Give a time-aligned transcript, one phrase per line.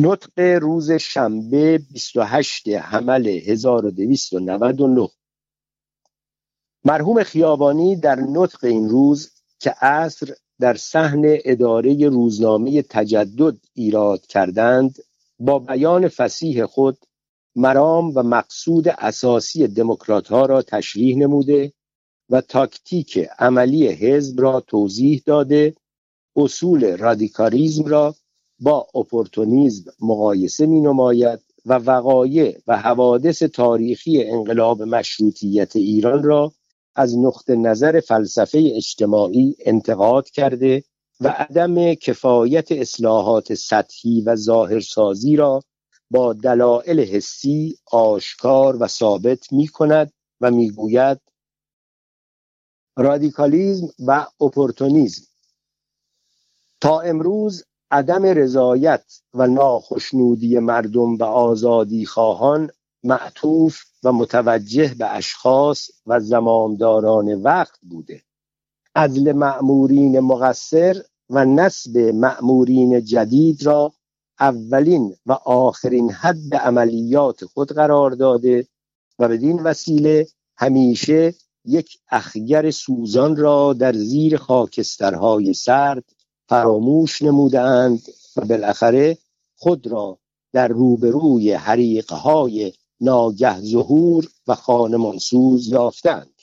[0.00, 5.08] نطق روز شنبه 28 حمل 1299
[6.84, 14.98] مرحوم خیابانی در نطق این روز که عصر در صحن اداره روزنامه تجدد ایراد کردند
[15.38, 16.98] با بیان فسیح خود
[17.56, 21.72] مرام و مقصود اساسی دموکرات ها را تشریح نموده
[22.30, 25.74] و تاکتیک عملی حزب را توضیح داده
[26.36, 28.14] اصول رادیکالیزم را
[28.60, 36.52] با اپورتونیزم مقایسه می نماید و وقایع و حوادث تاریخی انقلاب مشروطیت ایران را
[36.94, 40.84] از نقطه نظر فلسفه اجتماعی انتقاد کرده
[41.20, 45.62] و عدم کفایت اصلاحات سطحی و ظاهرسازی را
[46.10, 51.20] با دلایل حسی آشکار و ثابت می کند و می گوید
[52.96, 55.22] رادیکالیزم و اپورتونیزم.
[56.80, 62.70] تا امروز عدم رضایت و ناخشنودی مردم و آزادی خواهان
[63.04, 68.22] معطوف و متوجه به اشخاص و زمامداران وقت بوده.
[68.94, 73.92] عزل مأمورین مقصر و نصب مأمورین جدید را
[74.40, 78.66] اولین و آخرین حد عملیات خود قرار داده
[79.18, 86.04] و بدین وسیله همیشه یک اخگر سوزان را در زیر خاکسترهای سرد
[86.48, 88.02] فراموش نمودند
[88.36, 89.18] و بالاخره
[89.56, 90.18] خود را
[90.52, 96.34] در روبروی حریقهای ناگه ظهور و خانمانسوز یافتند.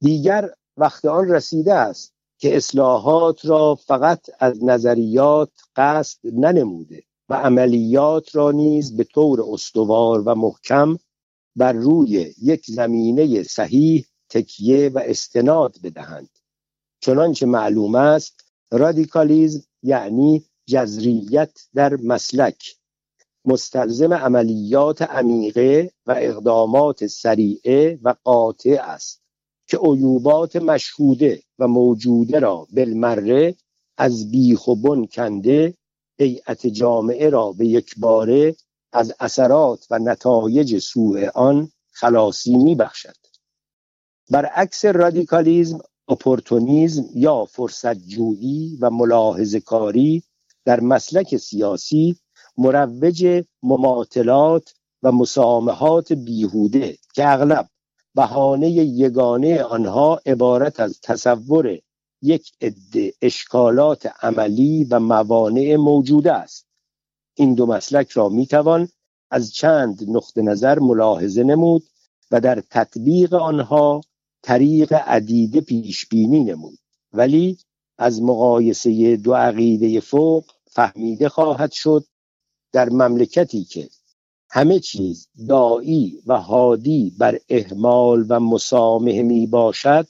[0.00, 8.36] دیگر وقت آن رسیده است که اصلاحات را فقط از نظریات قصد ننموده و عملیات
[8.36, 10.98] را نیز به طور استوار و محکم
[11.56, 16.28] بر روی یک زمینه صحیح تکیه و استناد بدهند.
[17.00, 18.43] چنانچه معلوم است
[18.78, 22.76] رادیکالیزم یعنی جذریت در مسلک
[23.44, 29.22] مستلزم عملیات عمیقه و اقدامات سریعه و قاطع است
[29.66, 33.54] که عیوبات مشهوده و موجوده را بالمره
[33.96, 35.74] از بیخ و بن کنده
[36.18, 38.56] هیئت جامعه را به یک باره
[38.92, 43.16] از اثرات و نتایج سوء آن خلاصی می بخشد.
[44.30, 45.78] برعکس رادیکالیزم
[46.08, 50.22] اپورتونیزم یا فرصت جویی و ملاحظه کاری
[50.64, 52.16] در مسلک سیاسی
[52.58, 57.68] مروج مماطلات و مسامحات بیهوده که اغلب
[58.14, 61.78] بهانه یگانه آنها عبارت از تصور
[62.22, 66.66] یک عده اشکالات عملی و موانع موجوده است.
[67.34, 68.88] این دو مسلک را می‌توان
[69.30, 71.82] از چند نقطه نظر ملاحظه نمود
[72.30, 74.00] و در تطبیق آنها
[74.44, 76.78] طریق عدیده پیش بینی نمود.
[77.12, 77.58] ولی
[77.98, 82.04] از مقایسه دو عقیده فوق فهمیده خواهد شد
[82.72, 83.88] در مملکتی که
[84.50, 90.06] همه چیز دایی و هادی بر احمال و مسامح می باشد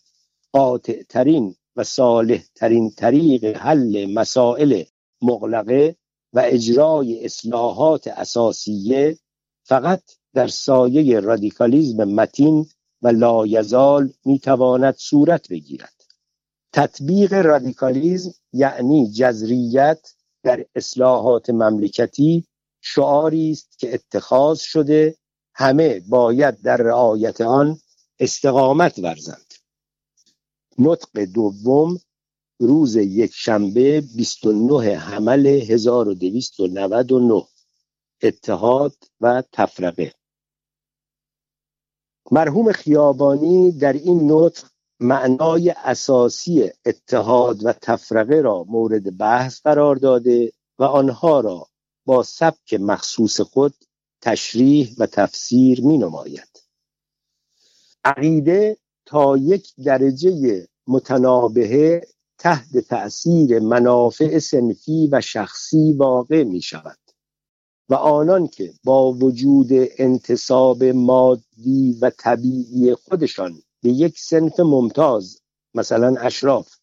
[0.52, 4.82] قاطع ترین و صالح ترین طریق حل مسائل
[5.22, 5.96] مغلقه
[6.32, 9.18] و اجرای اصلاحات اساسیه
[9.62, 10.02] فقط
[10.34, 12.66] در سایه رادیکالیزم متین
[13.04, 16.04] و لایزال می‌تواند صورت بگیرد.
[16.72, 22.46] تطبیق رادیکالیزم یعنی جذریت در اصلاحات مملکتی
[22.80, 25.16] شعاری است که اتخاذ شده
[25.54, 27.78] همه باید در رعایت آن
[28.18, 29.54] استقامت ورزند.
[30.78, 31.98] نطق دوم
[32.60, 37.42] روز یک شنبه 29 حمل 1299
[38.22, 40.12] اتحاد و تفرقه.
[42.30, 44.64] مرحوم خیابانی در این نطق
[45.00, 51.66] معنای اساسی اتحاد و تفرقه را مورد بحث قرار داده و آنها را
[52.06, 53.74] با سبک مخصوص خود
[54.20, 56.64] تشریح و تفسیر می نماید
[58.04, 58.76] عقیده
[59.06, 62.02] تا یک درجه متنابهه
[62.38, 67.03] تحت تأثیر منافع سنفی و شخصی واقع می شود
[67.88, 75.40] و آنان که با وجود انتصاب مادی و طبیعی خودشان به یک سنف ممتاز
[75.74, 76.76] مثلا اشراف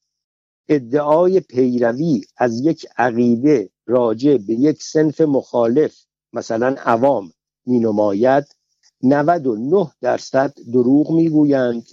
[0.70, 7.34] ادعای پیروی از یک عقیده راجع به یک سنف مخالف مثلا عوام
[7.66, 8.46] می نماید
[9.04, 11.88] 99 درصد دروغ می‌گویند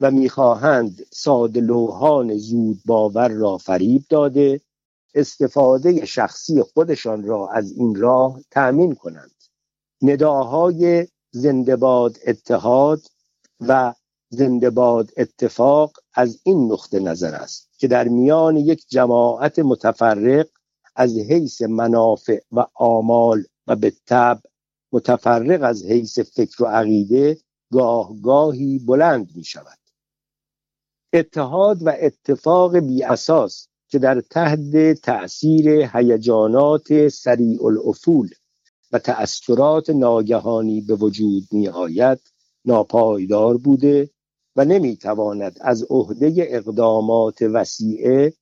[0.00, 4.60] و می‌خواهند سادلوهان زود باور را فریب داده
[5.14, 9.34] استفاده شخصی خودشان را از این راه تأمین کنند.
[10.02, 13.00] نداهای زندباد اتحاد
[13.60, 13.94] و
[14.28, 20.46] زندباد اتفاق از این نقطه نظر است که در میان یک جماعت متفرق
[20.96, 24.42] از حیث منافع و آمال و به طب
[24.92, 27.38] متفرق از حیث فکر و عقیده
[27.72, 29.78] گاه گاهی بلند می شود
[31.12, 38.28] اتحاد و اتفاق بی اساس که در تحت تأثیر هیجانات سریع الافول
[38.92, 42.20] و تأثیرات ناگهانی به وجود می آید
[42.64, 44.10] ناپایدار بوده
[44.56, 48.32] و نمی تواند از عهده اقدامات وسیعه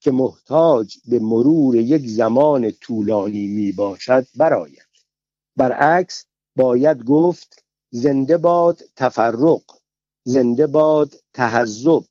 [0.00, 4.86] که محتاج به مرور یک زمان طولانی می باشد براید
[5.56, 6.24] برعکس
[6.56, 9.62] باید گفت زنده باد تفرق
[10.24, 12.04] زنده باد تهذب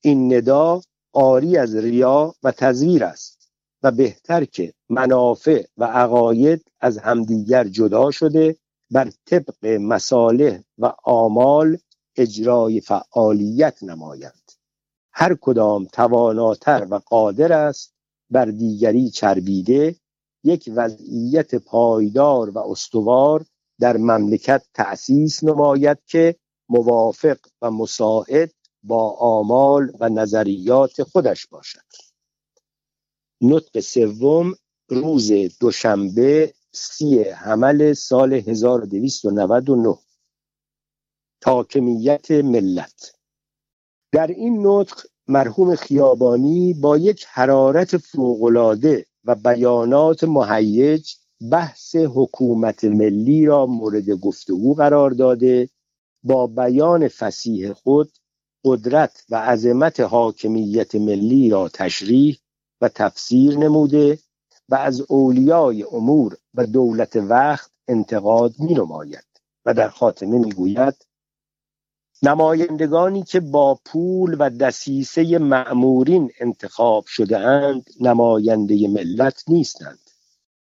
[0.00, 3.50] این ندا آری از ریا و تزویر است
[3.82, 8.56] و بهتر که منافع و عقاید از همدیگر جدا شده
[8.90, 11.78] بر طبق مصالح و آمال
[12.16, 14.52] اجرای فعالیت نمایند.
[15.12, 17.94] هر کدام تواناتر و قادر است
[18.30, 19.96] بر دیگری چربیده
[20.44, 23.44] یک وضعیت پایدار و استوار
[23.80, 26.36] در مملکت تأسیس نماید که
[26.68, 28.52] موافق و مساعد
[28.82, 31.92] با آمال و نظریات خودش باشد.
[33.40, 34.54] نطق سوم
[34.88, 39.98] روز دوشنبه سی حمل سال 1299
[41.40, 43.12] تاکمیت ملت.
[44.12, 51.14] در این نطق مرحوم خیابانی با یک حرارت فوقالعاده و بیانات مهیج
[51.50, 55.68] بحث حکومت ملی را مورد گفتگو قرار داده
[56.22, 58.12] با بیان فسیح خود
[58.64, 62.38] قدرت و عظمت حاکمیت ملی را تشریح
[62.80, 64.18] و تفسیر نموده
[64.68, 69.26] و از اولیای امور و دولت وقت انتقاد می نماید
[69.64, 71.06] و در خاتمه می گوید
[72.24, 79.98] نمایندگانی که با پول و دسیسه معمورین انتخاب شده اند نماینده ملت نیستند.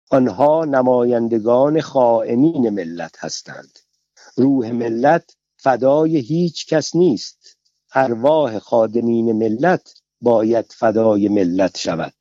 [0.10, 3.80] آنها نمایندگان خائنین ملت هستند.
[4.36, 7.45] روح ملت فدای هیچ کس نیست.
[7.98, 12.14] ارواح خادمین ملت باید فدای ملت شود.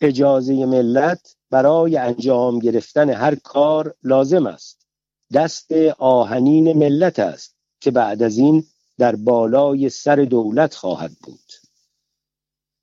[0.00, 4.86] اجازه ملت برای انجام گرفتن هر کار لازم است.
[5.34, 8.64] دست آهنین ملت است که بعد از این
[8.98, 11.52] در بالای سر دولت خواهد بود.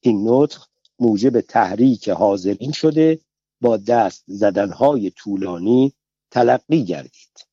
[0.02, 0.66] این نطق
[1.00, 3.20] موجب تحریک حاضرین شده
[3.62, 5.94] با دست زدنهای طولانی
[6.32, 7.49] تلقی گردید.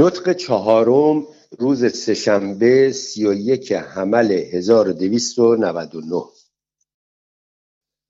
[0.00, 1.26] نطق چهارم
[1.58, 6.22] روز سهشنبه سی و یک حمل 1299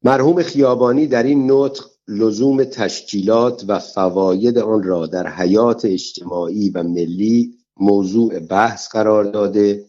[0.04, 6.82] مرحوم خیابانی در این نطق لزوم تشکیلات و فواید آن را در حیات اجتماعی و
[6.82, 9.84] ملی موضوع بحث قرار داده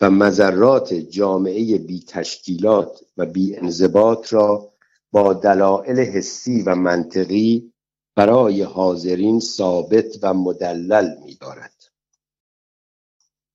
[0.00, 4.72] و مذرات جامعه بی تشکیلات و بی انضباط را
[5.12, 7.71] با دلایل حسی و منطقی
[8.16, 11.72] برای حاضرین ثابت و مدلل می دارد.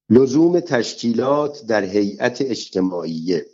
[0.09, 3.45] لزوم تشکیلات در هیئت اجتماعیه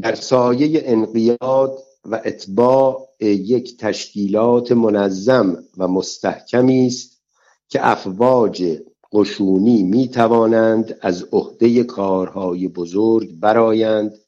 [0.00, 7.22] در سایه انقیاد و اتباع یک تشکیلات منظم و مستحکمی است
[7.68, 8.78] که افواج
[9.12, 14.18] قشونی می توانند از عهده کارهای بزرگ برایند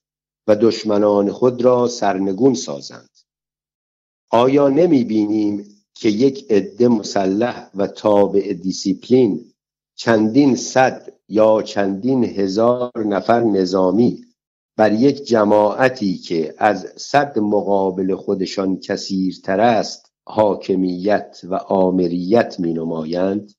[0.47, 3.11] و دشمنان خود را سرنگون سازند
[4.31, 9.53] آیا نمی بینیم که یک عده مسلح و تابع دیسیپلین
[9.96, 14.24] چندین صد یا چندین هزار نفر نظامی
[14.76, 23.53] بر یک جماعتی که از صد مقابل خودشان کثیرتر است حاکمیت و آمریت می نمایند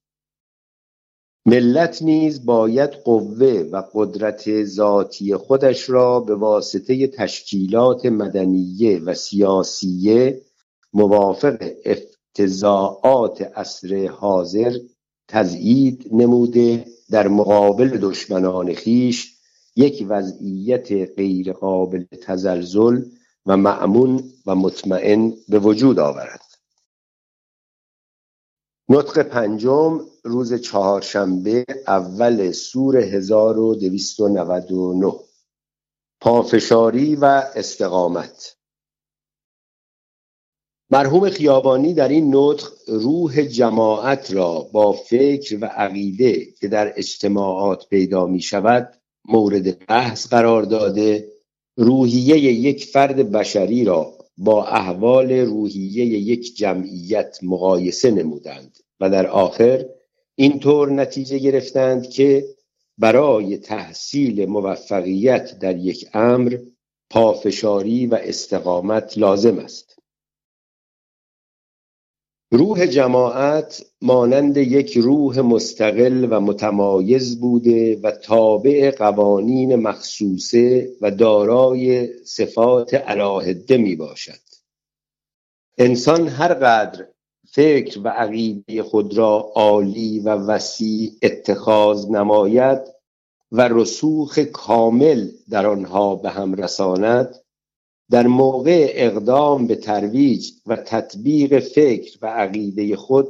[1.45, 10.41] ملت نیز باید قوه و قدرت ذاتی خودش را به واسطه تشکیلات مدنیه و سیاسیه
[10.93, 11.57] موافق
[12.39, 14.77] افتضاعات عصر حاضر
[15.27, 19.37] تزیید نموده در مقابل دشمنان خیش
[19.75, 23.01] یک وضعیت غیر قابل تزلزل
[23.45, 26.41] و معمون و مطمئن به وجود آورد.
[28.89, 35.13] نطق پنجم روز چهارشنبه اول سور 1299
[36.21, 38.56] پافشاری و استقامت.
[40.89, 47.89] مرحوم خیابانی در این نطق روح جماعت را با فکر و عقیده که در اجتماعات
[47.89, 48.93] پیدا می شود
[49.25, 51.27] مورد بحث قرار داده
[51.77, 59.85] روحیه یک فرد بشری را با احوال روحیه یک جمعیت مقایسه نمودند و در آخر
[60.35, 62.45] اینطور نتیجه گرفتند که
[62.97, 66.57] برای تحصیل موفقیت در یک امر
[67.09, 69.96] پافشاری و استقامت لازم است.
[72.51, 82.09] روح جماعت مانند یک روح مستقل و متمایز بوده و تابع قوانین مخصوصه و دارای
[82.23, 84.39] صفات علاهده می باشد.
[85.77, 87.07] انسان هر قدر
[87.51, 92.81] فکر و عقیده خود را عالی و وسیع اتخاذ نماید
[93.51, 97.35] و رسوخ کامل در آنها به هم رساند
[98.11, 103.27] در موقع اقدام به ترویج و تطبیق فکر و عقیده خود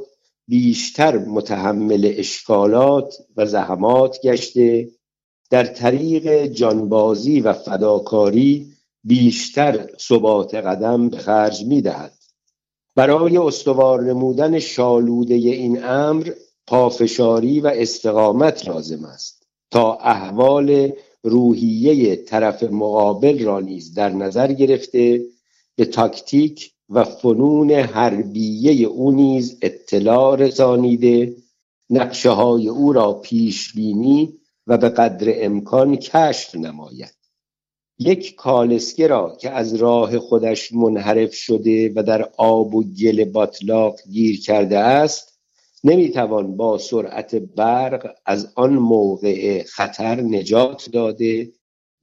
[0.48, 4.88] بیشتر متحمل اشکالات و زحمات گشته
[5.50, 8.72] در طریق جانبازی و فداکاری
[9.04, 12.12] بیشتر ثبات قدم به خرج می دهد
[12.96, 16.30] برای استوار نمودن شالوده این امر
[16.66, 25.24] پافشاری و استقامت لازم است تا احوال روحیه طرف مقابل را نیز در نظر گرفته
[25.76, 31.36] به تاکتیک و فنون حربیه او نیز اطلاع رسانیده
[31.90, 37.14] نقشه های او را پیش بینی و به قدر امکان کشف نماید.
[37.98, 43.98] یک کالسکه را که از راه خودش منحرف شده و در آب و گل باطلاق
[44.10, 45.37] گیر کرده است
[45.84, 51.52] نمی‌توان با سرعت برق از آن موقع خطر نجات داده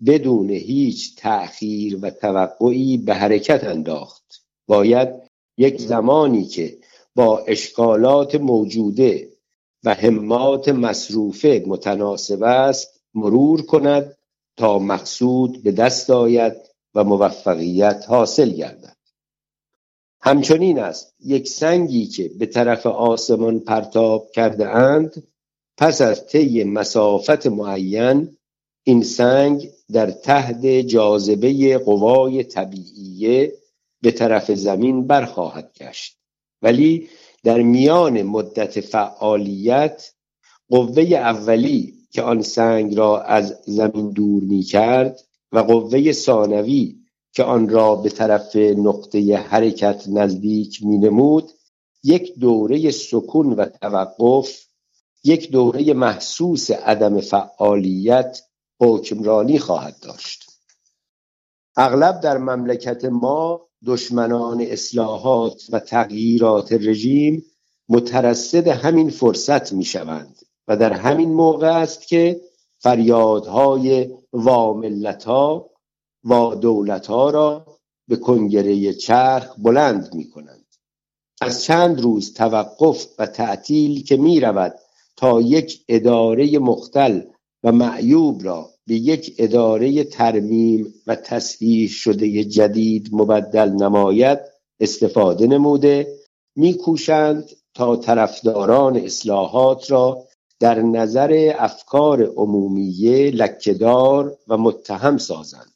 [0.05, 4.45] بدون هیچ تأخیر و توقعی به حرکت انداخت.
[4.67, 5.09] باید
[5.57, 6.77] یک زمانی که
[7.15, 9.29] با اشکالات موجوده
[9.83, 14.17] و همات مصروفه متناسب است مرور کند
[14.57, 16.53] تا مقصود به دست آید
[16.95, 18.94] و موفقیت حاصل گردد.
[20.25, 21.15] همچنین است.
[21.19, 25.23] یک سنگی که به طرف آسمان پرتاب کرده اند
[25.77, 28.37] پس از طی مسافت معین
[28.83, 33.53] این سنگ در تحت جاذبه قوای طبیعیه
[34.01, 36.17] به طرف زمین برخواهد گشت.
[36.61, 37.09] ولی
[37.43, 40.13] در میان مدت فعالیت
[40.69, 45.19] قوه اولی که آن سنگ را از زمین دور می کرد
[45.51, 47.04] و قوه ثانوی
[47.35, 51.51] که آن را به طرف نقطه حرکت نزدیک می نمود
[52.03, 54.65] یک دوره سکون و توقف
[55.23, 58.41] یک دوره محسوس عدم فعالیت
[58.79, 60.45] حکمرانی خواهد داشت.
[61.77, 67.45] اغلب در مملکت ما دشمنان اصلاحات و تغییرات رژیم
[67.89, 72.41] مترصد همین فرصت می شوند و در همین موقع است که
[72.79, 75.69] فریادهای واملتا
[76.25, 77.65] و دولت ها را
[78.07, 80.65] به کنگره چرخ بلند می کنند
[81.41, 84.75] از چند روز توقف و تعطیل که می رود
[85.15, 87.21] تا یک اداره مختل
[87.63, 94.39] و معیوب را به یک اداره ترمیم و تصحیح شده جدید مبدل نماید
[94.79, 96.07] استفاده نموده
[96.55, 100.27] میکوشند تا طرفداران اصلاحات را
[100.59, 105.74] در نظر افکار عمومیه لکهدار و متهم سازند.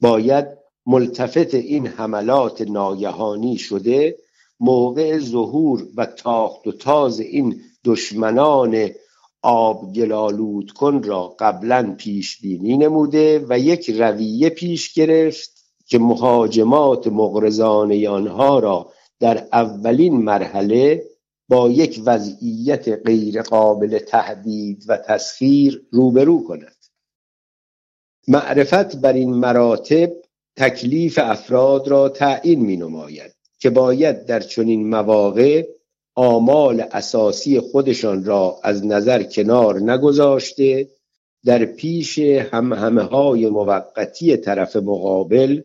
[0.00, 0.46] باید
[0.86, 4.16] ملتفت این حملات ناگهانی شده
[4.60, 8.90] موقع ظهور و تاخت و تاز این دشمنان
[9.42, 15.50] آب گلالود کن را قبلا پیش بینی نموده و یک رویه پیش گرفت
[15.86, 21.02] که مهاجمات مغرزانه آنها را در اولین مرحله
[21.48, 26.75] با یک وضعیت غیر قابل تهدید و تسخیر روبرو کند.
[28.28, 30.12] معرفت بر این مراتب
[30.56, 35.66] تکلیف افراد را تعیین می نماید که باید در چنین مواقع
[36.14, 40.88] آمال اساسی خودشان را از نظر کنار نگذاشته
[41.44, 45.62] در پیش همهمه های موقتی طرف مقابل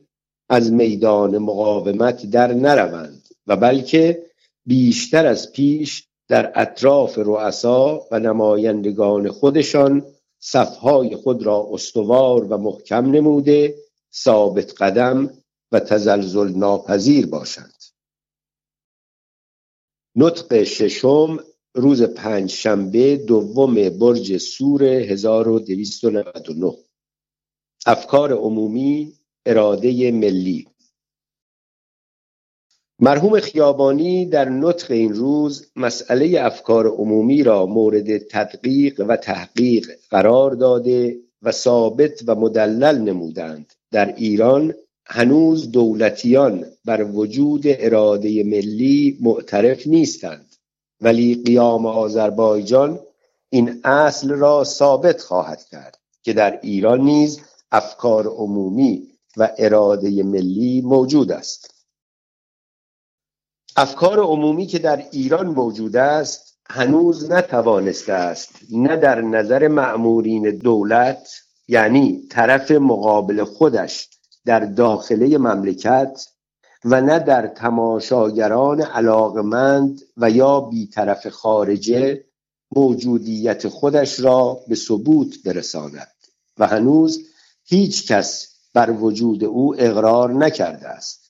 [0.50, 4.24] از میدان مقاومت در نروند و بلکه
[4.66, 10.06] بیشتر از پیش در اطراف رؤسا و نمایندگان خودشان
[10.44, 13.76] صفهای خود را استوار و محکم نموده
[14.14, 15.30] ثابت قدم
[15.72, 17.84] و تزلزل ناپذیر باشند.
[20.16, 21.38] نطق ششم
[21.76, 26.78] روز پنج شنبه دوم برج سور 1299
[27.86, 29.14] افکار عمومی
[29.46, 30.68] اراده ملی.
[33.04, 40.52] مرحوم خیابانی در نطق این روز مسئله افکار عمومی را مورد تدقیق و تحقیق قرار
[40.52, 43.74] داده و ثابت و مدلل نمودند.
[43.92, 44.74] در ایران
[45.06, 50.56] هنوز دولتیان بر وجود اراده ملی معترف نیستند.
[51.02, 53.00] ولی قیام آذربایجان
[53.50, 57.40] این اصل را ثابت خواهد کرد که در ایران نیز
[57.72, 61.81] افکار عمومی و اراده ملی موجود است.
[63.78, 68.50] افکار عمومی که در ایران موجود است هنوز نتوانسته است.
[68.72, 71.30] نه در نظر معمورین دولت
[71.68, 74.10] یعنی طرف مقابل خودش
[74.46, 76.28] در داخله مملکت
[76.86, 82.24] و نه در تماشاگران علاقمند و یا بیطرف خارجه
[82.76, 86.12] موجودیت خودش را به ثبوت برساند.
[86.58, 87.20] و هنوز
[87.66, 91.21] هیچ کس بر وجود او اقرار نکرده است.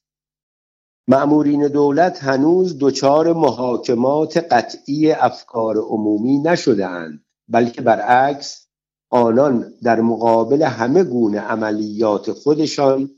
[1.11, 8.67] معمورین دولت هنوز دچار محاکمات قطعی افکار عمومی نشده اند بلکه برعکس
[9.09, 13.09] آنان در مقابل همه گونه عملیات خودشان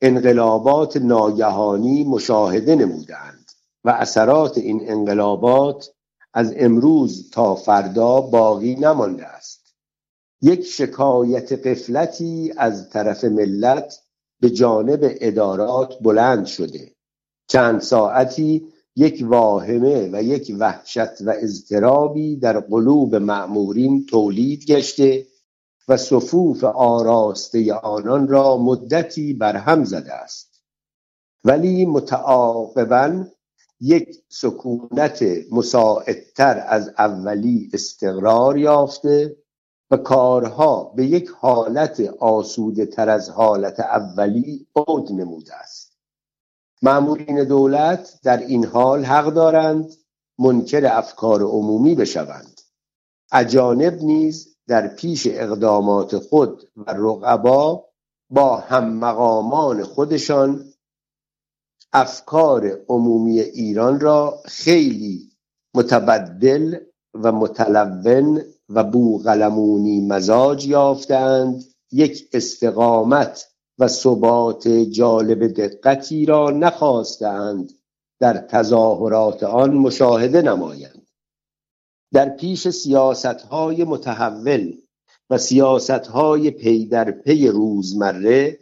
[0.00, 3.50] انقلابات ناگهانی مشاهده نمودند
[3.84, 5.90] و اثرات این انقلابات
[6.34, 9.74] از امروز تا فردا باقی نمانده است.
[10.42, 14.00] یک شکایت قفلتی از طرف ملت
[14.40, 16.99] به جانب ادارات بلند شده.
[17.50, 25.26] چند ساعتی یک واهمه و یک وحشت و اضطرابی در قلوب معمورین تولید گشته
[25.88, 30.62] و صفوف آراسته آنان را مدتی برهم زده است.
[31.44, 33.24] ولی متعاقبا
[33.80, 39.36] یک سکونت مساعدتر از اولی استقرار یافته
[39.90, 45.79] و کارها به یک حالت آسوده تر از حالت اولی عود نموده است.
[46.82, 49.92] معمولین دولت در این حال حق دارند
[50.38, 52.60] منکر افکار عمومی بشوند.
[53.32, 57.84] اجانب نیز در پیش اقدامات خود و رقبا
[58.30, 60.64] با هم مقامان خودشان
[61.92, 65.30] افکار عمومی ایران را خیلی
[65.74, 66.76] متبدل
[67.14, 73.49] و متلون و بوغلمونی مزاج یافتند یک استقامت
[73.80, 77.72] و ثبات جالب دقتی را نخواستند
[78.20, 81.06] در تظاهرات آن مشاهده نمایند.
[82.12, 84.72] در پیش سیاست های متحول
[85.30, 88.58] و سیاست های پی در پی روزمره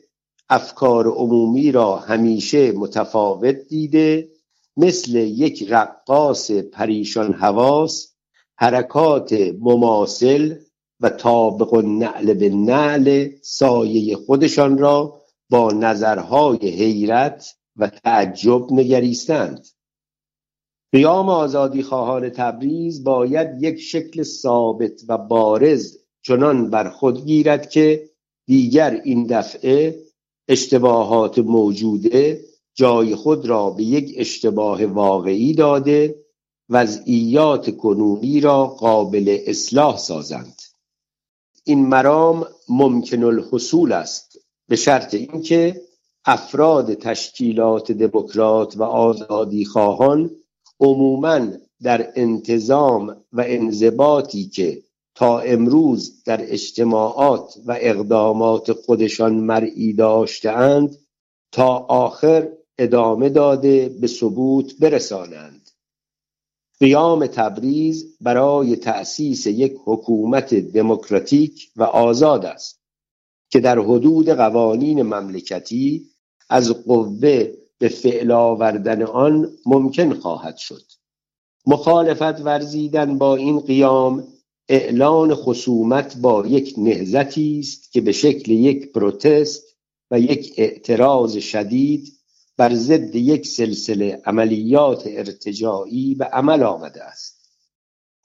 [0.48, 4.28] افکار عمومی را همیشه متفاوت دیده
[4.76, 8.14] مثل یک رقاص پریشان حواس
[8.56, 10.54] حرکات مماثل
[11.00, 19.66] و طابق نعل به نعل سایه خودشان را با نظرهای حیرت و تعجب نگریستند.
[20.92, 28.10] قیام آزادی خواهان تبریز باید یک شکل ثابت و بارز چنان بر خود گیرد که
[28.46, 30.04] دیگر این دفعه
[30.48, 36.24] اشتباهات موجوده جای خود را به یک اشتباه واقعی داده
[36.68, 40.67] وضعیات کنونی را قابل اصلاح سازند.
[41.68, 45.80] این مرام ممکن الحصول است به شرط اینکه
[46.24, 50.30] افراد تشکیلات دموکرات و آزادی خواهان
[50.80, 51.46] عموما
[51.82, 54.82] در انتظام و انضباطی که
[55.14, 60.98] تا امروز در اجتماعات و اقدامات خودشان مرئی داشتهاند
[61.52, 65.67] تا آخر ادامه داده به ثبوت برسانند.
[66.80, 72.80] قیام تبریز برای تأسیس یک حکومت دموکراتیک و آزاد است
[73.50, 76.06] که در حدود قوانین مملکتی
[76.50, 80.82] از قوه به فعل آوردن آن ممکن خواهد شد.
[81.66, 84.24] مخالفت ورزیدن با این قیام
[84.68, 89.64] اعلان خصومت با یک نهزتی است که به شکل یک پروتست
[90.10, 92.17] و یک اعتراض شدید
[92.58, 97.50] بر ضد یک سلسله عملیات ارتجاعی به عمل آمده است.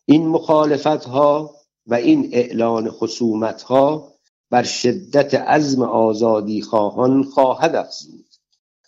[0.06, 1.56] این مخالفت ها
[1.88, 4.14] و این اعلان خصومت ها
[4.50, 8.26] بر شدت عزم آزادی خواهان خواهد افزود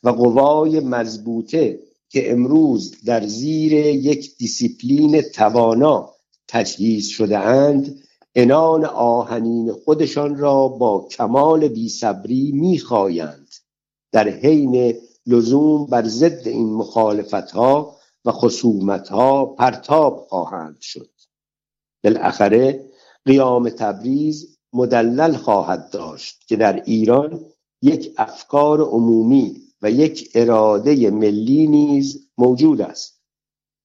[0.03, 1.79] و قوای مضبوطه
[2.09, 6.09] که امروز در زیر یک دیسیپلین توانا
[6.47, 8.03] تجهیز شده اند
[8.35, 13.47] عنان آهنین خودشان را با کمال بیصبری میخایند.
[14.11, 14.95] در حین
[15.27, 21.09] لزوم بر ضد این مخالفت ها و خصومت ها پرتاب خواهند شد.
[22.03, 22.91] بالاخره
[23.25, 27.45] قیام تبریز مدلل خواهد داشت که در ایران
[27.81, 33.21] یک افکار عمومی و یک اراده ملی نیز موجود است.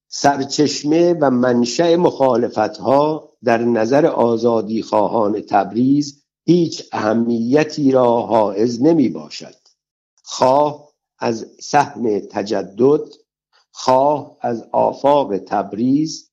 [0.09, 9.09] سرچشمه و منشأ مخالفت ها در نظر آزادی خواهان تبریز هیچ اهمیتی را حائز نمی
[9.09, 9.55] باشد.
[10.22, 10.89] خواه
[11.21, 13.01] از سحن تجدد
[13.73, 16.31] خواه از آفاق تبریز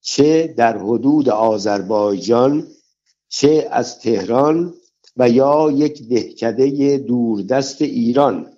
[0.00, 2.68] چه در حدود آذربایجان
[3.28, 4.74] چه از تهران
[5.16, 8.52] و یا یک دهکده دوردست ایران.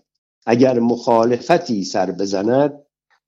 [0.46, 2.82] اگر مخالفتی سر بزند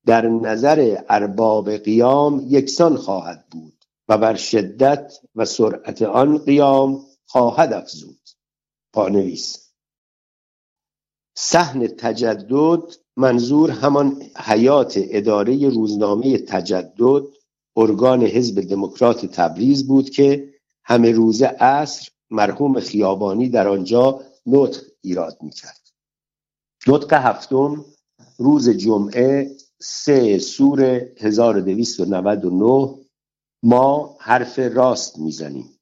[0.06, 7.72] در نظر ارباب قیام یکسان خواهد بود و بر شدت و سرعت آن قیام خواهد
[7.72, 8.20] افزود.
[8.92, 9.65] پانویس
[11.38, 12.82] صحن تجدد
[13.16, 17.22] منظور همان حیات اداره روزنامه تجدد
[17.76, 25.38] ارگان حزب دموکرات تبریز بود که همه روزه عصر مرحوم خیابانی در آنجا نطق ایراد
[25.42, 25.90] می‌کرد.
[26.86, 27.84] نطق هفتم
[28.38, 30.80] روز جمعه سه سور
[31.16, 32.98] 1299
[33.62, 35.78] ما حرف راست می‌زنیم.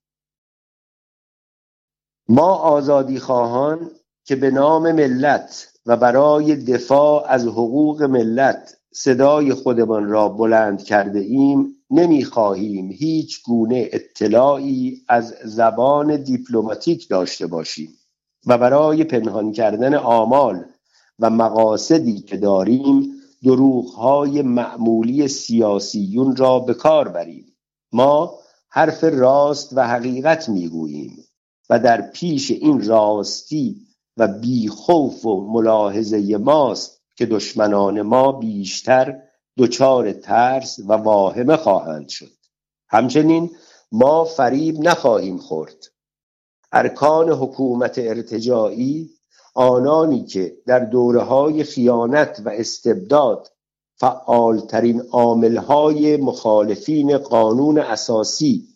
[2.28, 3.90] ما آزادی خواهان
[4.24, 11.18] که به نام ملت و برای دفاع از حقوق ملت صدای خودمان را بلند کرده
[11.18, 17.88] ایم نمی‌خواهیم هیچ گونه اطلاعی از زبان دیپلماتیک داشته باشیم
[18.46, 20.64] و برای پنهان کردن آمال
[21.18, 27.56] و مقاصدی که داریم دروغهای معمولی سیاسیون را به کار بریم.
[27.92, 28.34] ما
[28.68, 31.24] حرف راست و حقیقت می‌گوییم
[31.70, 33.80] و در پیش این راستی
[34.16, 39.22] و بیخوف و ملاحظه ماست که دشمنان ما بیشتر
[39.58, 42.32] دچار ترس و واهمه خواهند شد.
[42.88, 43.50] همچنین
[43.92, 45.84] ما فریب نخواهیم خورد.
[46.72, 49.10] ارکان حکومت ارتجاعی
[49.54, 53.48] آنانی که در دوره های خیانت و استبداد
[53.96, 58.68] فعالترین عاملهای مخالفین قانون اساسی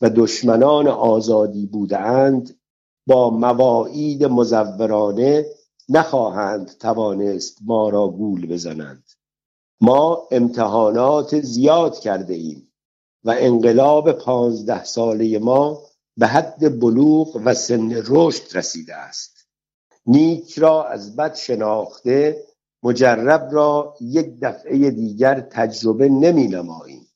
[0.00, 2.58] و دشمنان آزادی بودند
[3.06, 5.46] با مواعید مزورانه
[5.88, 9.04] نخواهند توانست ما را گول بزنند.
[9.80, 12.72] ما امتحانات زیاد کرده ایم
[13.24, 15.82] و انقلاب پانزده ساله ما
[16.16, 19.48] به حد بلوغ و سن رشد رسیده است.
[20.06, 22.44] نیک را از بد شناخته
[22.82, 27.06] مجرب را یک دفعه دیگر تجربه نمی نماییم.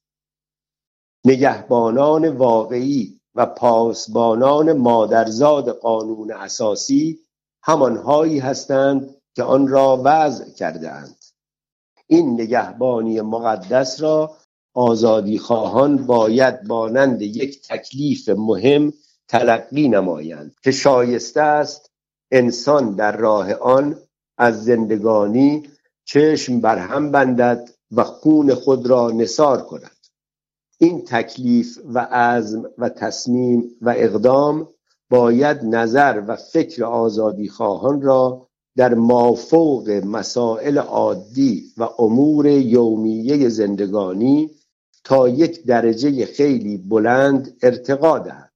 [1.24, 7.18] نگهبانان واقعی و پاسبانان مادرزاد قانون اساسی
[7.62, 11.16] همانهایی هستند که آن را وضع کرده اند
[12.07, 14.37] این نگهبانی مقدس را
[14.74, 18.92] آزادی خواهان باید مانند یک تکلیف مهم
[19.29, 21.90] تلقی نمایند که شایسته است
[22.31, 23.96] انسان در راه آن
[24.38, 25.62] از زندگانی
[26.05, 29.98] چشم بر هم بندد و خون خود را نصار کند.
[30.79, 34.69] این تکلیف و عزم و تصمیم و اقدام
[35.11, 44.51] باید نظر و فکر آزادی خواهان را در مافوق مسائل عادی و امور یومیه زندگانی
[45.05, 48.53] تا یک درجه خیلی بلند ارتقا دهد.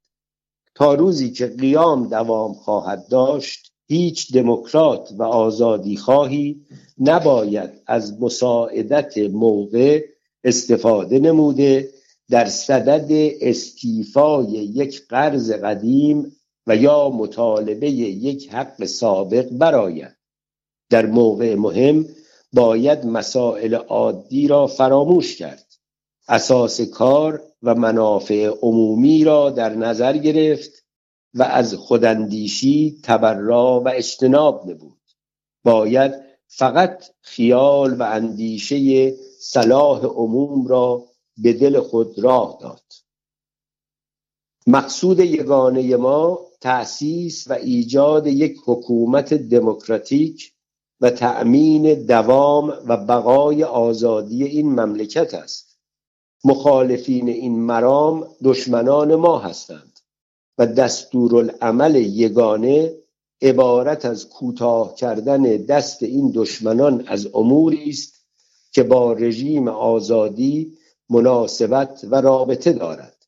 [0.74, 6.60] تا روزی که قیام دوام خواهد داشت هیچ دموکرات و آزادی خواهی
[6.98, 10.04] نباید از مساعدت موقع
[10.44, 11.91] استفاده نموده
[12.32, 13.08] در صدد
[13.40, 20.16] استیفای یک قرض قدیم و یا مطالبه یک حق سابق براید
[20.90, 22.06] در موقع مهم
[22.52, 25.66] باید مسائل عادی را فراموش کرد.
[26.28, 30.84] اساس کار و منافع عمومی را در نظر گرفت
[31.34, 35.00] و از خوداندیشی تبرا و اجتناب نبود.
[35.64, 36.12] باید
[36.46, 42.82] فقط خیال و اندیشه صلاح عموم را به دل خود راه داد.
[44.66, 50.52] مقصود یگانه ما تأسیس و ایجاد یک حکومت دموکراتیک
[51.00, 55.78] و تأمین دوام و بقای آزادی این مملکت است.
[56.44, 60.00] مخالفین این مرام دشمنان ما هستند
[60.58, 63.02] و دستورالعمل یگانه
[63.42, 68.14] عبارت از کوتاه کردن دست این دشمنان از اموری است
[68.72, 70.78] که با رژیم آزادی
[71.12, 73.26] مناسبت و رابطه دارد.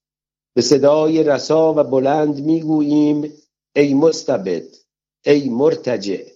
[0.54, 3.32] به صدای رسا و بلند می‌گوییم
[3.76, 4.64] ای مستبد
[5.24, 6.26] ای مرتجع.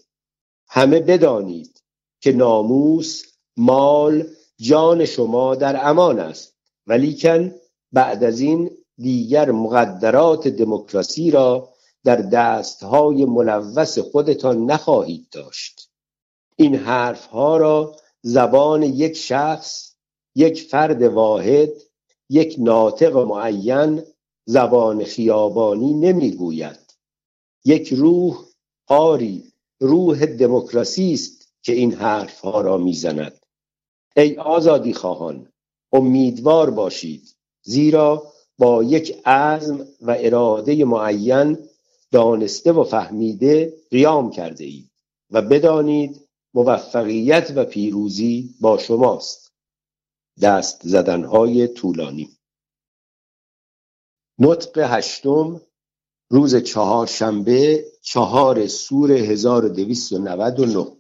[0.69, 1.83] همه بدانید
[2.21, 3.23] که ناموس
[3.57, 4.27] مال
[4.61, 6.55] جان شما در امان است
[6.87, 7.55] ولیکن
[7.93, 11.69] بعد از این دیگر مقدرات دموکراسی را
[12.05, 15.91] در دستهای ملوث خودتان نخواهید داشت.
[16.57, 19.88] این حرفها را زبان یک شخص
[20.35, 21.73] یک فرد واحد
[22.31, 24.03] یک ناطق معین
[24.47, 26.95] زبان خیابانی نمی‌گوید.
[27.65, 28.45] یک روح
[28.87, 33.41] آری روح دموکراسی است که این حرفها را می‌زند.
[34.17, 35.53] ای آزادی خواهان
[35.93, 41.59] امیدوار باشید زیرا با یک عزم و اراده معین
[42.13, 44.91] دانسته و فهمیده قیام کرده اید
[45.31, 46.21] و بدانید
[46.55, 49.48] موفقیت و پیروزی با شماست.
[50.43, 52.39] دست زدنهای طولانی.
[54.39, 55.61] نطق هشتم
[56.31, 60.97] روز چهارشنبه چهار سور 1299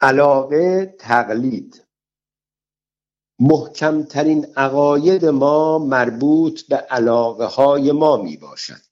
[0.00, 1.84] علاقه تقلید.
[3.38, 8.82] محکمترین عقاید ما مربوط به علاقه های ما می باشد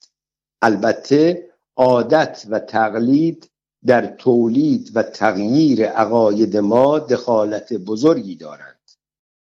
[0.63, 3.52] البته عادت و تقلید
[3.87, 8.81] در تولید و تغییر عقاید ما دخالت بزرگی دارند.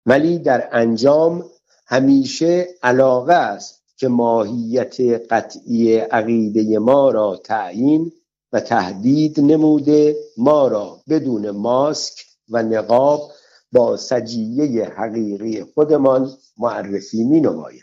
[0.06, 1.44] ولی در انجام
[1.86, 8.12] همیشه علاقه است که ماهیت قطعی عقیده ما را تعیین
[8.52, 13.32] و تهدید نموده ما را بدون ماسک و نقاب
[13.72, 17.82] با سجیه حقیقی خودمان معرفی می نماید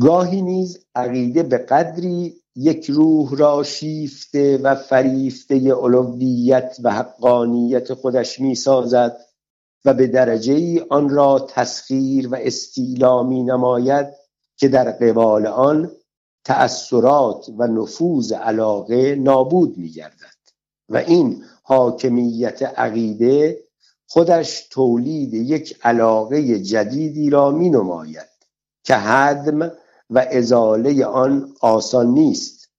[0.00, 8.40] گاهی نیز عقیده به قدری یک روح را شیفته و فریفته علویت و حقانیت خودش
[8.40, 9.16] می سازد
[9.84, 14.06] و به درجه ای آن را تسخیر و استیلا می نماید
[14.56, 15.90] که در قبال آن
[16.44, 20.40] تأثرات و نفوذ علاقه نابود می گردد
[20.88, 23.64] و این حاکمیت عقیده
[24.06, 28.28] خودش تولید یک علاقه جدیدی را می نماید
[28.84, 29.72] که حدم
[30.10, 32.70] و ازاله آن آسان نیست.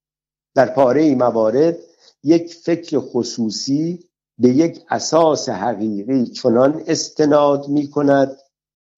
[0.56, 1.78] در پاره موارد
[2.24, 4.00] یک فکر خصوصی
[4.38, 8.38] به یک اساس حقیقی چنان استناد می کند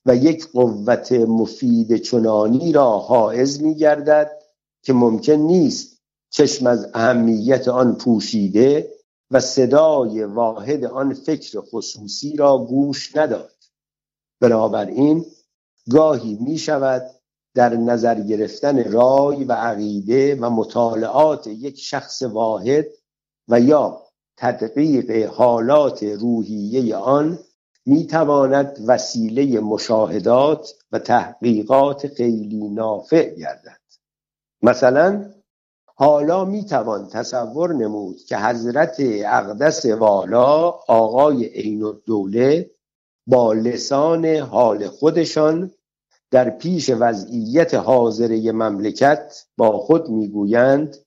[0.05, 4.31] و یک قوت مفید چنانی را حائز می گردد
[4.83, 8.93] که ممکن نیست چشم از اهمیت آن پوشیده
[9.31, 13.51] و صدای واحد آن فکر خصوصی را گوش نداد.
[14.41, 15.25] بنابراین
[15.91, 17.11] گاهی می شود
[17.55, 22.85] در نظر گرفتن رای و عقیده و مطالعات یک شخص واحد
[23.47, 24.01] و یا
[24.37, 27.39] تدقیق حالات روحیه آن
[27.85, 33.81] می تواند وسیله مشاهدات و تحقیقات خیلی نافع گردد.
[34.61, 35.33] مثلا
[35.95, 42.71] حالا می توان تصور نمود که حضرت اقدس والا آقای عین الدوله
[43.27, 45.71] با لسان حال خودشان
[46.33, 50.97] در پیش وضعیت حاضره مملکت با خود می‌گویند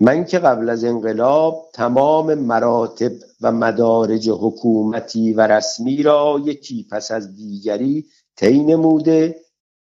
[0.00, 7.10] من که قبل از انقلاب تمام مراتب و مدارج حکومتی و رسمی را یکی پس
[7.10, 9.40] از دیگری طی نموده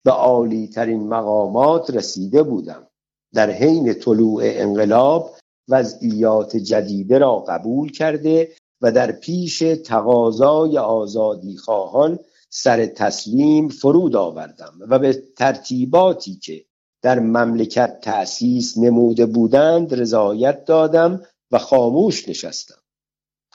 [0.04, 2.86] به عالی ترین مقامات رسیده بودم.
[3.34, 5.30] در حین طلوع انقلاب
[5.68, 8.48] وضعیات جدیده را قبول کرده
[8.80, 12.18] و در پیش تقاضای آزادی خواهان
[12.50, 16.64] سر تسلیم فرود آوردم و به ترتیباتی که
[17.02, 22.82] در مملکت تأسیس نموده بودند رضایت دادم و خاموش نشستم.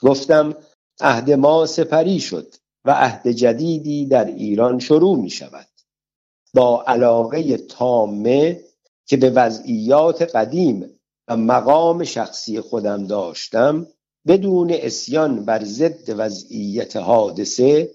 [0.02, 0.54] گفتم
[1.00, 2.54] عهد ما سپری شد
[2.84, 5.66] و عهد جدیدی در ایران شروع می شود.
[6.54, 8.60] با علاقه تامه
[9.06, 13.86] که به وضعیات قدیم و مقام شخصی خودم داشتم
[14.26, 17.90] بدون اسیان بر ضد وضعیت حادثه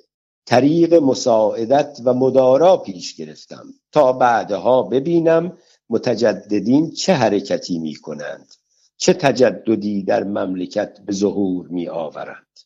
[0.46, 5.58] طریق مساعدت و مدارا پیش گرفتم تا بعدها ببینم
[5.90, 8.54] متجددین چه حرکتی می کنند
[8.98, 12.60] چه تجددی در مملکت به ظهور می آورند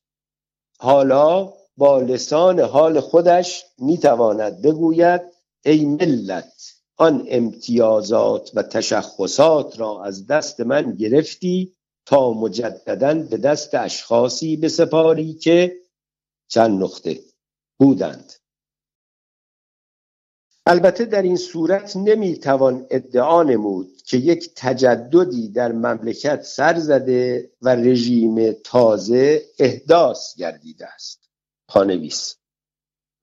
[0.80, 5.22] حالا با لسان حال خودش می تواند بگوید
[5.66, 6.54] ای ملت
[6.98, 11.74] آن امتیازات و تشخصات را از دست من گرفتی
[12.06, 15.76] تا مجددا به دست اشخاصی بسپاری که
[16.48, 17.20] چند نقطه.
[17.84, 18.34] بودند.
[20.66, 27.76] البته در این صورت نمی‌توان ادعا نمود که یک تجددی در مملکت سر زده و
[27.76, 31.30] رژیم تازه احداث گردیده است.
[31.68, 32.36] پانویس.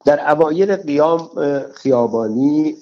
[0.04, 1.30] در اوایل قیام
[1.74, 2.76] خیابانی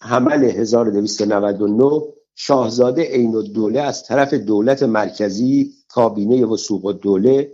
[0.00, 2.02] حمل 1299
[2.34, 7.52] شاهزاده عین الدوله از طرف دولت مرکزی کابینه وسوق الدوله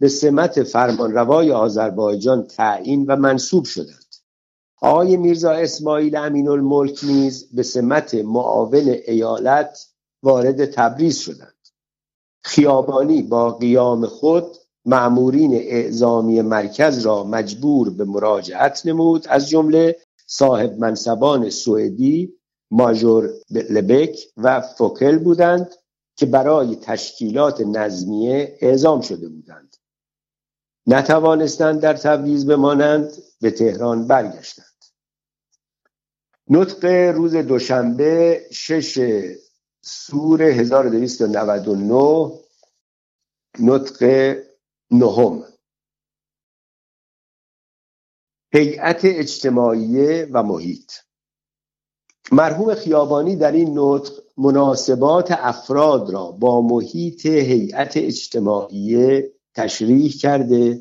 [0.00, 4.14] به سمت فرمانروای آذربایجان تعیین و منصوب شدند.
[4.82, 9.86] آقای میرزا اسماعیل امین الملک نیز به سمت معاون ایالت
[10.22, 11.54] وارد تبریز شدند.
[12.42, 19.26] خیابانی با قیام خود معمورین اعزامی مرکز را مجبور به مراجعت نمود.
[19.28, 22.34] از جمله صاحب منصبان سوئدی
[22.70, 25.74] ماژور لبک و فوکل بودند
[26.16, 29.69] که برای تشکیلات نظمیه اعزام شده بودند.
[30.92, 34.66] نتوانستند در تبریز بمانند به تهران برگشتند.
[36.48, 38.98] نطق روز دوشنبه شش
[39.82, 42.32] سور 1299
[43.60, 44.04] نطق
[44.90, 45.44] نهم.
[48.54, 50.92] هیئت اجتماعی و محیط.
[52.32, 59.22] مرحوم خیابانی در این نطق مناسبات افراد را با محیط هیئت اجتماعی
[59.54, 60.80] تشریح کرده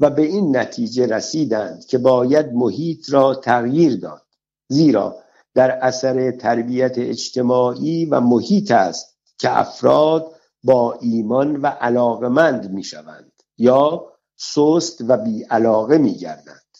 [0.00, 4.26] و به این نتیجه رسیدند که باید محیط را تغییر داد.
[4.68, 5.16] زیرا
[5.54, 13.32] در اثر تربیت اجتماعی و محیط است که افراد با ایمان و علاقمند می شوند
[13.58, 16.76] یا سست و بی علاقه می گردند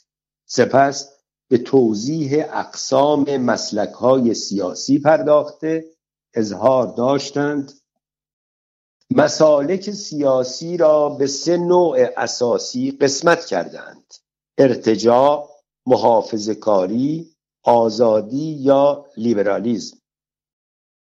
[0.47, 1.13] سپس
[1.49, 5.85] به توضیح اقسام مسلک های سیاسی پرداخته
[6.35, 7.73] اظهار داشتند
[9.11, 14.15] مسالک سیاسی را به سه نوع اساسی قسمت کردند.
[14.59, 15.51] ارتجاع
[15.87, 19.97] محافظ کاری آزادی یا لیبرالیزم.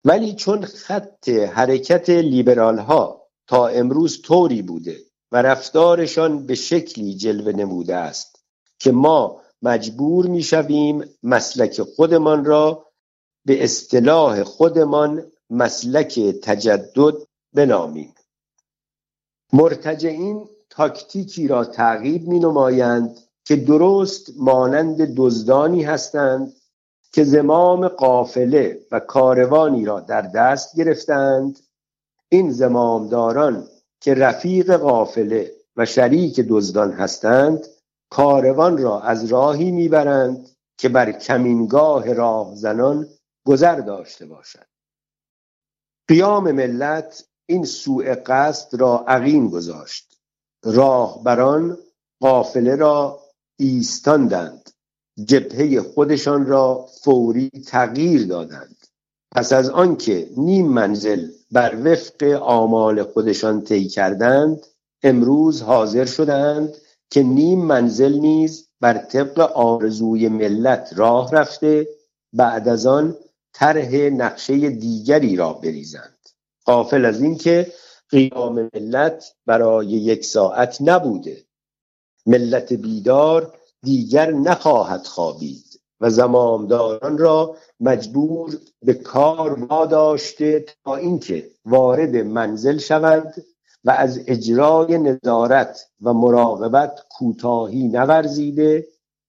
[0.05, 4.97] ولی چون خط حرکت لیبرال ها تا امروز طوری بوده
[5.31, 8.45] و رفتارشان به شکلی جلوه نموده است
[8.79, 12.85] که ما مجبور می‌شویم مسلک خودمان را
[13.45, 17.13] به اصطلاح خودمان مسلک تجدد
[17.55, 18.15] بنامیم.
[19.53, 26.53] مرتجعین تاکتیکی را تعقیب می نمایند که درست مانند دزدانی هستند
[27.11, 31.59] که زمام قافله و کاروانی را در دست گرفتند.
[32.29, 33.67] این زمامداران
[34.01, 37.67] که رفیق قافله و شریک دزدان هستند
[38.09, 43.07] کاروان را از راهی می‌برند که بر کمینگاه راهزنان
[43.45, 44.65] گذر داشته باشد.
[46.07, 50.17] قیام ملت این سوء قصد را عقیم گذاشت.
[50.63, 51.77] راهبران
[52.21, 53.19] قافله را
[53.59, 54.69] ایستاندند.
[55.25, 58.75] جبهه خودشان را فوری تغییر دادند.
[59.35, 64.65] پس از آنکه نیم منزل بر وفق آمال خودشان طی کردند
[65.03, 66.73] امروز حاضر شدند
[67.09, 71.87] که نیم منزل نیز بر طبق آرزوی ملت راه رفته
[72.33, 73.15] بعد از آن
[73.53, 76.14] طرح نقشه دیگری را بریزند.
[76.65, 77.71] قافل از اینکه
[78.09, 81.45] قیام ملت برای یک ساعت نبوده.
[82.25, 85.65] ملت بیدار دیگر نخواهد خوابید
[86.01, 93.43] و زمامداران را مجبور به کار واداشته تا اینکه وارد منزل شوند
[93.83, 98.87] و از اجرای نظارت و مراقبت کوتاهی نورزیده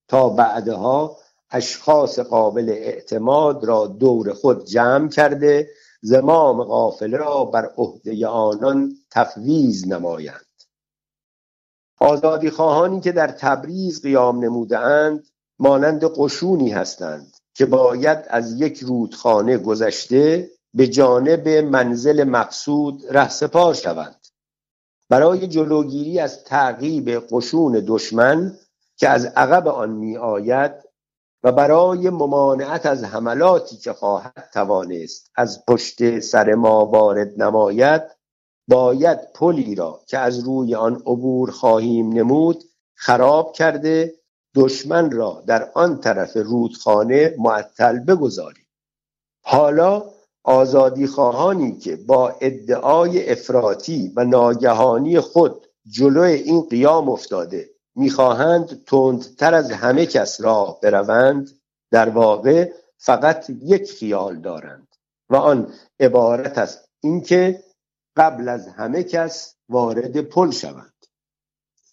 [0.08, 1.16] تا بعدها
[1.50, 5.68] اشخاص قابل اعتماد را دور خود جمع کرده
[6.06, 10.46] زمام قافله را بر عهده آنان تفویض نمایند.
[12.00, 15.26] آزادی خواهانی که در تبریز قیام نموده اند
[15.58, 24.26] مانند قشونی هستند که باید از یک رودخانه گذشته به جانب منزل مقصود رهسپار شوند.
[25.08, 28.58] برای جلوگیری از تعقیب قشون دشمن
[28.96, 30.85] که از عقب آن می آید
[31.46, 38.02] و برای ممانعت از حملاتی که خواهد توانست از پشت سر ما وارد نماید
[38.68, 44.14] باید پلی را که از روی آن عبور خواهیم نمود خراب کرده
[44.54, 48.66] دشمن را در آن طرف رودخانه معطل بگذاریم.
[49.44, 50.04] حالا
[50.44, 59.54] آزادی خواهانی که با ادعای افراطی و ناگهانی خود جلوی این قیام افتاده می‌خواهند تندتر
[59.54, 61.50] از همه کس راه بروند
[61.90, 64.88] در واقع فقط یک خیال دارند.
[65.30, 67.64] و آن عبارت است اینکه
[68.16, 70.92] قبل از همه کس وارد پل شوند.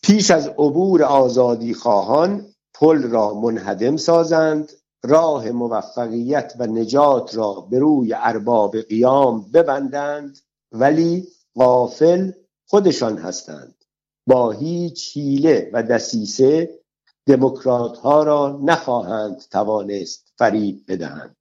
[0.03, 4.71] پیش از عبور آزادی خواهان پل را منهدم سازند
[5.03, 10.39] راه موفقیت و نجات را به روی ارباب قیام ببندند
[10.71, 12.31] ولی غافل
[12.67, 13.82] خودشان هستند.
[14.27, 16.79] با هیچ حیله و دسیسه
[17.25, 21.35] دموکرات ها را نخواهند توانست فریب بدهند.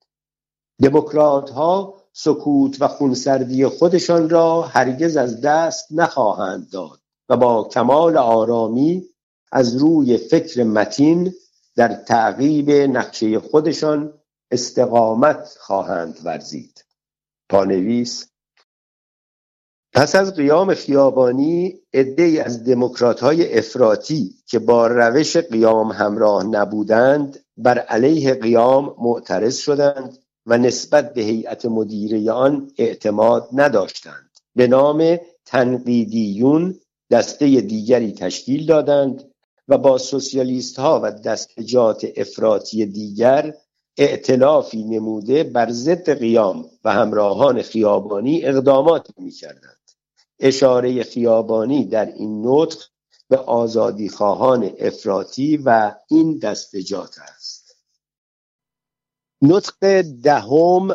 [0.83, 8.17] دموکرات ها سکوت و خونسردی خودشان را هرگز از دست نخواهند داد و با کمال
[8.17, 9.09] آرامی
[9.53, 11.35] از روی فکر متین
[11.77, 14.15] در تعقیب نقشه خودشان
[14.51, 16.85] استقامت خواهند ورزید.
[17.49, 18.32] پانویس
[19.95, 27.45] پس از قیام خیابانی عدهای از دموکرات های افراطی که با روش قیام همراه نبودند
[27.57, 34.31] بر علیه قیام معترض شدند و نسبت به هیئت مدیره آن اعتماد نداشتند.
[34.57, 36.81] به نام تنقیدیون
[37.11, 39.25] دسته دیگری تشکیل دادند
[39.69, 43.55] و با سوسیالیست ها و دستجات افراطی دیگر
[43.99, 49.82] ائتلافی نموده بر ضد قیام و همراهان خیابانی اقدامات می‌کردند.
[50.43, 52.83] اشاره خیابانی در این نطق
[53.29, 57.77] به آزادی خواهان افراطی و این دستجات است.
[59.43, 60.89] نطق دهم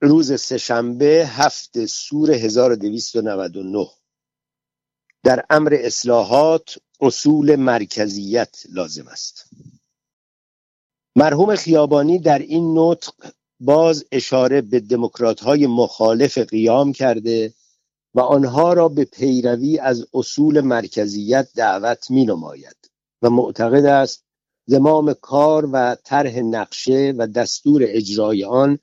[0.00, 3.86] روز سهشنبه هفت سور 1299
[5.22, 9.50] در امر اصلاحات اصول مرکزیت لازم است.
[11.16, 13.12] مرحوم خیابانی در این نطق
[13.60, 17.54] باز اشاره به دموکرات های مخالف قیام کرده
[18.16, 22.76] و آنها را به پیروی از اصول مرکزیت دعوت می نماید
[23.22, 24.24] و معتقد است
[24.66, 28.78] زمام کار و طرح نقشه و دستور اجرای آن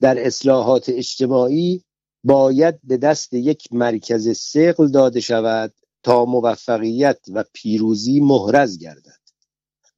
[0.00, 1.84] در اصلاحات اجتماعی
[2.24, 9.20] باید به دست یک مرکز سقل داده شود تا موفقیت و پیروزی محرز گردد.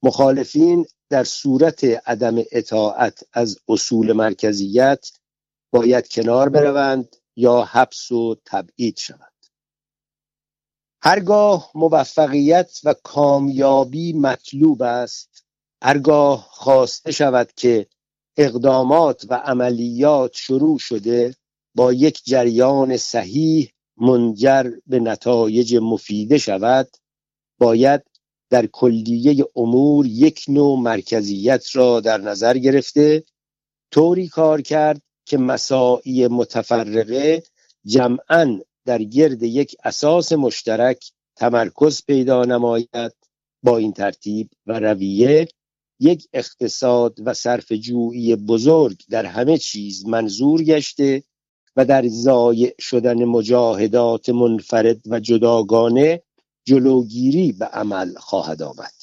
[0.03, 5.07] مخالفین در صورت عدم اطاعت از اصول مرکزیت
[5.71, 9.33] باید کنار بروند یا حبس و تبعید شود.
[11.01, 15.45] هرگاه موفقیت و کامیابی مطلوب است
[15.81, 17.87] هرگاه خواسته شود که
[18.37, 21.35] اقدامات و عملیات شروع شده
[21.75, 26.97] با یک جریان صحیح منجر به نتایج مفیده شود
[27.59, 28.01] باید
[28.49, 33.23] در کلیه امور یک نوع مرکزیت را در نظر گرفته
[33.91, 37.43] طوری کار کرد که مساعی متفرقه
[37.85, 43.13] جمعا در گرد یک اساس مشترک تمرکز پیدا نماید
[43.63, 45.47] با این ترتیب و رویه
[45.99, 51.23] یک اقتصاد و صرف جویی بزرگ در همه چیز منظور گشته
[51.75, 56.23] و در زایع شدن مجاهدات منفرد و جداگانه
[56.65, 58.93] جلوگیری به عمل خواهد آمد.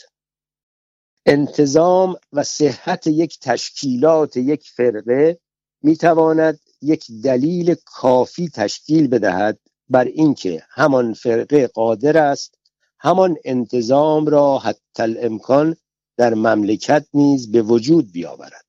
[1.26, 5.38] انتظام و صحت یک تشکیلات یک فرقه
[5.83, 9.59] می تواند یک دلیل کافی تشکیل بدهد
[9.89, 12.55] بر اینکه همان فرقه قادر است
[12.99, 15.76] همان انتظام را حتی الامکان
[16.16, 18.64] در مملکت نیز به وجود بیاورد.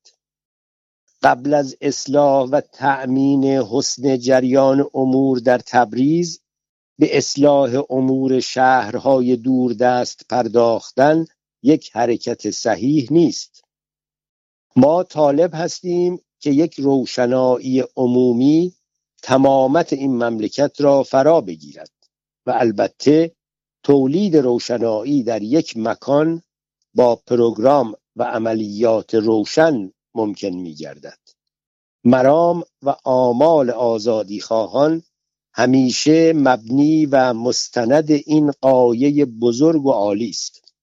[1.22, 6.40] قبل از اصلاح و تأمین حسن جریان امور در تبریز
[6.98, 11.26] به اصلاح امور شهرهای دوردست پرداختن
[11.62, 13.64] یک حرکت صحیح نیست.
[14.76, 18.72] ما طالب هستیم که یک روشنایی عمومی
[19.22, 21.90] تمامت این مملکت را فرا بگیرد
[22.46, 23.32] و البته
[23.82, 26.42] تولید روشنایی در یک مکان
[26.94, 31.18] با پروگرام و عملیات روشن ممکن می گردد
[32.04, 35.02] مرام و آمال آزادی خواهان
[35.54, 40.74] همیشه مبنی و مستند این قایه بزرگ و عالی است.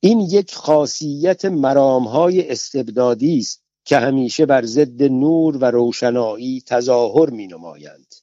[0.00, 7.46] این یک خاصیت مرامهای استبدادی است که همیشه بر ضد نور و روشنایی تظاهر می
[7.46, 8.14] نمایند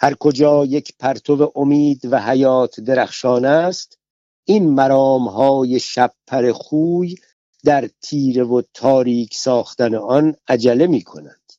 [0.00, 3.98] هر کجا یک پرتو امید و حیات درخشان است
[4.44, 7.16] این مرام های شبپر خوی
[7.64, 11.52] در تیره و تاریک ساختن آن عجله می کنند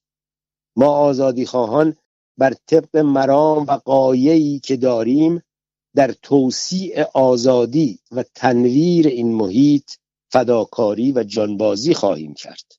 [0.76, 1.96] ما آزادی خواهان
[2.38, 5.44] بر طبق مرام و قایه‌ای که داریم
[5.96, 9.92] در توسیع آزادی و تنویر این محیط
[10.32, 12.79] فداکاری و جانبازی خواهیم کرد.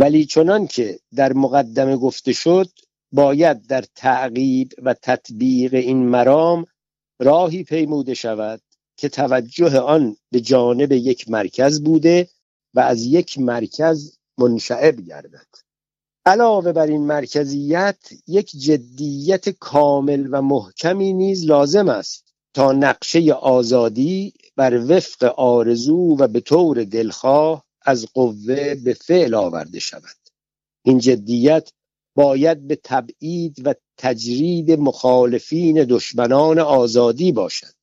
[0.00, 2.68] ولی چنان که در مقدمه گفته شد
[3.12, 6.66] باید در تعقیب و تطبیق این مرام
[7.18, 8.60] راهی پیموده شود
[8.96, 12.28] که توجه آن به جانب یک مرکز بوده
[12.74, 15.46] و از یک مرکز منشعب گردد.
[16.26, 24.32] علاوه بر این مرکزیت یک جدیت کامل و محکمی نیز لازم است تا نقشه آزادی
[24.56, 30.16] بر وفق آرزو و به طور دلخواه از قوه به فعل آورده شود.
[30.84, 31.70] این جدیت
[32.14, 37.74] باید به تبعید و تجرید مخالفین دشمنان آزادی باشد.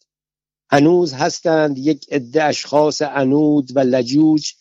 [0.70, 4.54] هنوز هستند یک عده اشخاص عنود و لجوج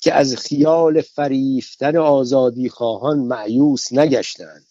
[0.00, 4.66] که از خیال فریفتن آزادی خواهان معیوس نگشتند.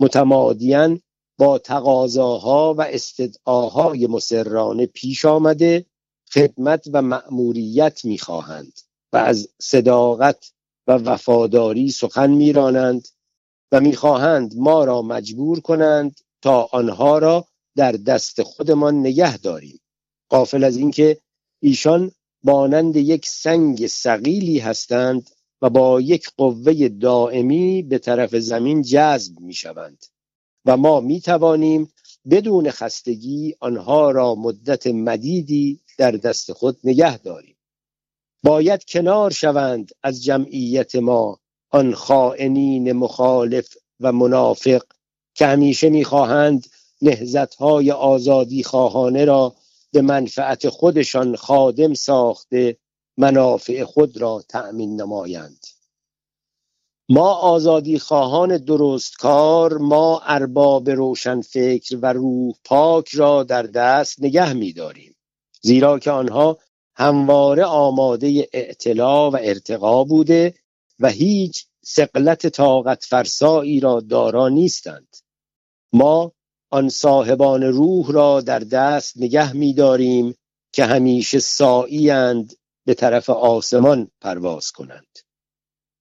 [0.00, 1.00] متمادیان
[1.38, 5.86] با تقاضاها و استدعاهای مسررانه پیش آمده
[6.34, 8.72] خدمت و مأموریت می‌خواهند.
[9.12, 10.52] و از صداقت
[10.86, 13.08] و وفاداری سخن میرانند
[13.72, 17.46] و می‌خواهند ما را مجبور کنند تا آنها را
[17.76, 19.80] در دست خودمان نگه داریم.
[20.28, 21.18] قافل از اینکه
[21.60, 22.12] ایشان
[22.44, 25.30] مانند یک سنگ سقیلی هستند
[25.62, 30.06] و با یک قوه دائمی به طرف زمین جذب می شوند
[30.64, 31.92] و ما می توانیم
[32.30, 37.51] بدون خستگی آنها را مدت مدیدی در دست خود نگه داریم.
[38.42, 41.38] باید کنار شوند از جمعیت ما
[41.70, 44.82] آن خائنین مخالف و منافق
[45.34, 46.66] که همیشه می‌خواهند
[47.02, 49.54] نهزتهای آزادی خواهانه را
[49.92, 52.76] به منفعت خودشان خادم ساخته
[53.16, 55.66] منافع خود را تأمین نمایند.
[57.08, 64.22] ما آزادی خواهان درست کار ما ارباب روشن فکر و روح پاک را در دست
[64.22, 65.16] نگه میداریم.
[65.60, 66.58] زیرا که آنها
[66.96, 70.54] همواره آماده اعتلا و ارتقا بوده
[71.00, 75.16] و هیچ سقلت طاقت فرسایی را دارا نیستند.
[75.92, 76.32] ما
[76.70, 80.34] آن صاحبان روح را در دست نگه میداریم
[80.72, 82.52] که همیشه ساییاند
[82.86, 85.18] به طرف آسمان پرواز کنند.